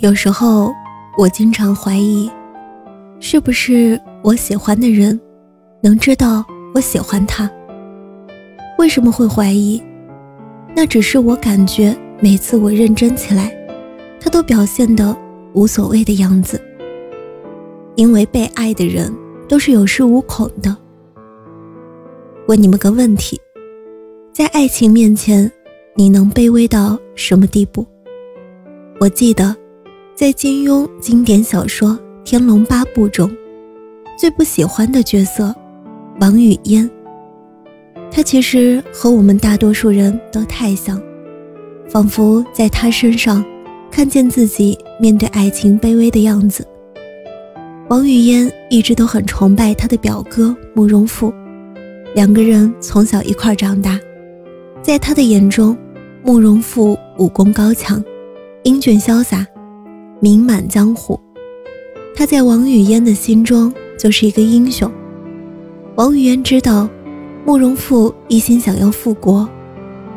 [0.00, 0.74] 有时候，
[1.16, 2.30] 我经常怀疑，
[3.18, 5.18] 是不是我喜欢的人
[5.82, 7.50] 能知道我喜欢他？
[8.78, 9.82] 为什么会怀疑？
[10.74, 13.50] 那只是我感觉，每次我认真起来，
[14.20, 15.16] 他都表现得
[15.54, 16.60] 无所谓的样子。
[17.94, 19.10] 因为被爱的人
[19.48, 20.76] 都是有恃无恐的。
[22.48, 23.40] 问你们个问题：
[24.30, 25.50] 在爱情面前，
[25.94, 27.86] 你能卑微到什么地步？
[29.00, 29.56] 我记得。
[30.16, 31.90] 在金庸经典小说
[32.24, 33.30] 《天龙八部》中，
[34.18, 35.54] 最不喜欢的角色
[36.18, 36.90] 王语嫣。
[38.10, 40.98] 她其实和我们大多数人都太像，
[41.86, 43.44] 仿佛在她身上
[43.90, 46.66] 看见自己面对爱情卑微的样子。
[47.90, 51.30] 王语嫣一直都很崇拜她的表哥慕容复，
[52.14, 54.00] 两个人从小一块长大，
[54.80, 55.76] 在她的眼中，
[56.22, 58.02] 慕容复武功高强，
[58.62, 59.46] 英俊潇洒。
[60.18, 61.20] 名满江湖，
[62.16, 64.90] 他在王语嫣的心中就是一个英雄。
[65.94, 66.88] 王语嫣知道
[67.44, 69.46] 慕容复一心想要复国，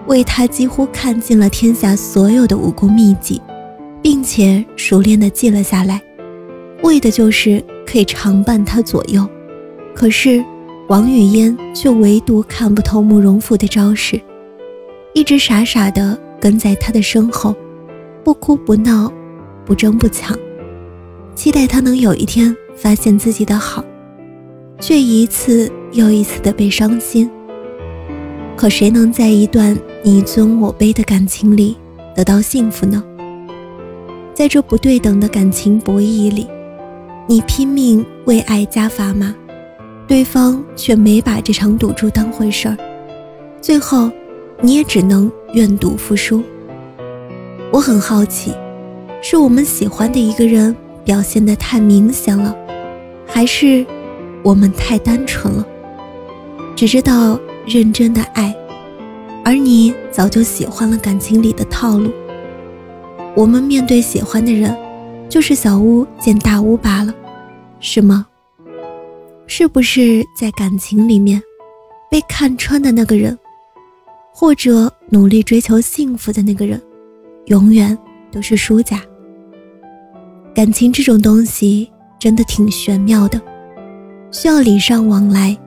[0.08, 3.42] 为他几乎看尽了天下所有的武功秘籍，
[4.02, 6.02] 并且熟练地记了下来，
[6.81, 9.27] 为的就是可以常伴他左右。
[9.94, 10.44] 可是
[10.88, 14.20] 王语嫣却唯独看不透慕容复的招式，
[15.14, 17.53] 一直傻傻地跟在他的身后，
[18.23, 19.11] 不哭不闹。
[19.70, 20.36] 不争不抢，
[21.36, 23.86] 期待他能有一天发现自己的好，
[24.80, 27.30] 却一次又一次的被伤心。
[28.58, 31.77] 可谁能在一段你尊我卑的感情里
[32.16, 33.04] 得到幸福呢？
[34.33, 36.48] 在这不对等的感情博弈里，
[37.27, 39.36] 你拼命为爱加砝码，
[40.08, 42.76] 对方却没把这场赌注当回事儿，
[43.61, 44.10] 最后
[44.61, 46.42] 你也只能愿赌服输。
[47.72, 48.52] 我很好奇。
[49.21, 52.55] 是我们喜欢的一个人表现得太明显了，
[53.27, 53.85] 还是
[54.43, 55.65] 我们太单纯了，
[56.75, 58.55] 只知道认真的爱，
[59.43, 62.11] 而你早就喜欢了感情里的套路。
[63.35, 64.75] 我们面对喜欢的人，
[65.30, 67.13] 就是小巫见大巫罢了，
[67.80, 68.25] 是吗？
[69.47, 71.41] 是不是在感情里面
[72.09, 73.37] 被看穿的那个人，
[74.33, 76.81] 或者努力追求幸福的那个人，
[77.45, 77.97] 永远
[78.31, 79.01] 都是输家？
[80.59, 81.89] 感情这种东西
[82.20, 83.42] 真的挺玄妙的，
[84.30, 85.58] 需要礼尚往来，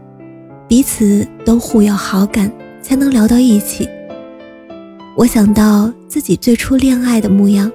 [0.68, 3.88] 彼此都互有好感才能聊到一起。
[5.16, 7.72] 我想到自己最初恋爱的模样，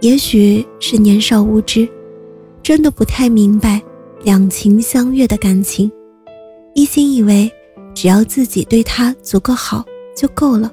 [0.00, 1.86] 也许是年少无知，
[2.62, 3.78] 真的不太明白
[4.22, 5.92] 两情相悦的感情，
[6.74, 7.52] 一心以为
[7.92, 9.84] 只要自己对他足够好
[10.16, 10.72] 就够了，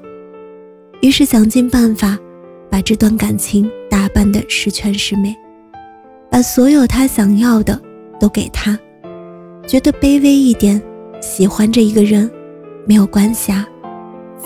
[1.02, 2.18] 于是想尽办法
[2.72, 5.36] 把这段感情打扮得十全十美。
[6.30, 7.80] 把所有他想要的
[8.20, 8.78] 都给他，
[9.68, 10.82] 觉得卑微一点，
[11.20, 12.30] 喜欢这一个人
[12.86, 13.68] 没有关系啊，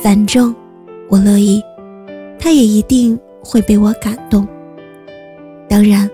[0.02, 0.56] 反正
[1.10, 1.62] 我乐意，
[2.40, 4.48] 他也一定会被我感动。
[5.68, 6.10] 当然，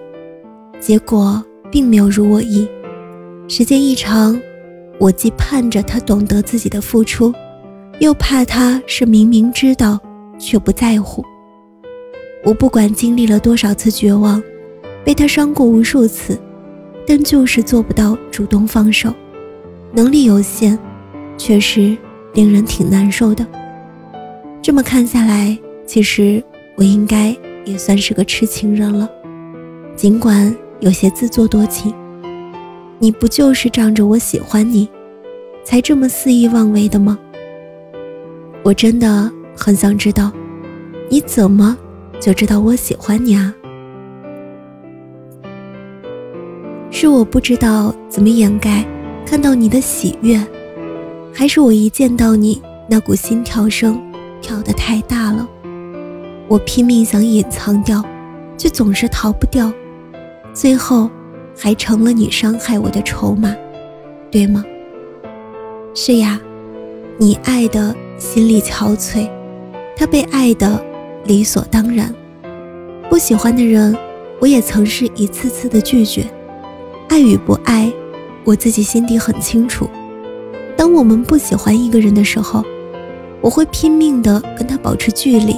[0.79, 2.67] 结果并没有如我意。
[3.47, 4.39] 时间一长，
[4.99, 7.33] 我既盼着他懂得自己的付出，
[7.99, 9.99] 又怕他是明明知道
[10.39, 11.23] 却不在乎。
[12.43, 14.41] 我不管经历了多少次绝望。
[15.03, 16.39] 被他伤过无数次，
[17.07, 19.13] 但就是做不到主动放手，
[19.91, 20.77] 能力有限，
[21.37, 21.97] 确实
[22.33, 23.45] 令人挺难受的。
[24.61, 26.43] 这么看下来，其实
[26.75, 27.35] 我应该
[27.65, 29.09] 也算是个痴情人了，
[29.95, 31.93] 尽管有些自作多情。
[32.99, 34.87] 你不就是仗着我喜欢你，
[35.63, 37.17] 才这么肆意妄为的吗？
[38.61, 40.31] 我真的很想知道，
[41.09, 41.77] 你怎么
[42.19, 43.55] 就知道我喜欢你啊？
[47.01, 48.85] 是我不知道怎么掩盖
[49.25, 50.37] 看到你的喜悦，
[51.33, 53.97] 还是我一见到你那股心跳声
[54.41, 55.47] 跳得太大了，
[56.49, 58.03] 我拼命想隐藏掉，
[58.57, 59.71] 却总是逃不掉，
[60.53, 61.09] 最后
[61.57, 63.55] 还成了你伤害我的筹码，
[64.29, 64.61] 对吗？
[65.95, 66.37] 是呀，
[67.17, 69.25] 你爱的心力憔悴，
[69.95, 70.83] 他被爱的
[71.23, 72.13] 理所当然。
[73.09, 73.97] 不喜欢的人，
[74.41, 76.25] 我也曾是一次次的拒绝。
[77.09, 77.91] 爱与不爱，
[78.45, 79.89] 我自己心底很清楚。
[80.77, 82.63] 当我们不喜欢一个人的时候，
[83.41, 85.55] 我会拼命的跟他保持距离。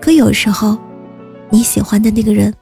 [0.00, 0.78] 可有时候，
[1.50, 2.54] 你喜欢的那个人，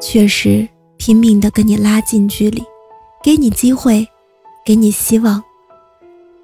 [0.00, 2.62] 确实拼命的跟你拉近距离，
[3.22, 4.06] 给你机会，
[4.64, 5.40] 给你希望，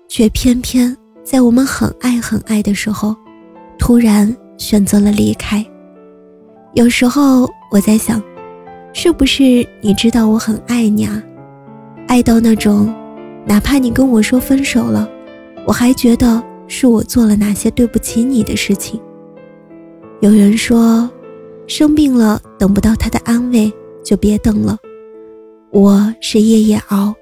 [0.07, 0.95] 却偏偏
[1.25, 3.17] 在我们很爱很爱的时候，
[3.79, 5.65] 突然选择了离开。
[6.75, 8.23] 有时候我在想，
[8.93, 11.23] 是不是你知道我很爱你啊？
[12.09, 12.93] 爱到那种，
[13.47, 15.09] 哪怕你跟我说分手了，
[15.65, 19.01] 我还觉得是我做了哪些对不起你的事情。
[20.21, 21.09] 有人说，
[21.67, 23.73] 生病了等不到他的安慰
[24.05, 24.77] 就别等了，
[25.71, 27.15] 我是夜夜熬。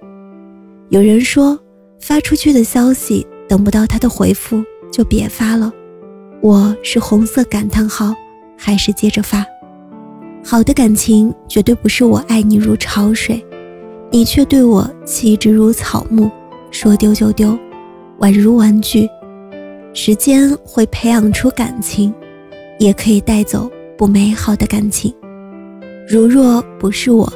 [0.88, 1.59] 有人说，
[2.00, 5.73] 发出去的消息等不到他的回复就别发了，
[6.41, 8.15] 我是红色感叹号。
[8.61, 9.47] 还是接着发。
[10.50, 13.44] 好的感情绝对不是我爱你如潮水，
[14.10, 16.30] 你却对我弃之如草木，
[16.70, 17.54] 说丢就丢，
[18.20, 19.06] 宛如玩具。
[19.92, 22.14] 时间会培养出感情，
[22.78, 25.14] 也可以带走不美好的感情。
[26.08, 27.30] 如若不是我，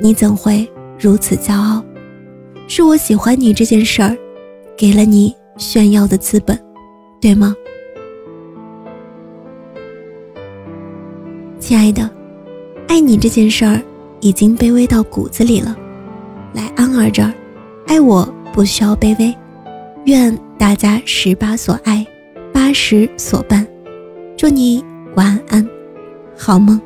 [0.00, 0.68] 你怎会
[0.98, 1.80] 如此骄傲？
[2.66, 4.16] 是我喜欢你这件事儿，
[4.76, 6.58] 给了你炫耀的资本，
[7.20, 7.54] 对吗？
[11.60, 12.10] 亲爱的，
[12.92, 13.80] 爱你这件事儿
[14.20, 15.74] 已经卑微到骨子里了。
[16.52, 17.32] 来安儿这儿，
[17.86, 18.22] 爱我
[18.52, 19.34] 不需要卑微。
[20.04, 22.06] 愿大家十八所爱，
[22.52, 23.66] 八十所伴。
[24.36, 24.84] 祝你
[25.14, 25.66] 晚安，
[26.36, 26.78] 好梦。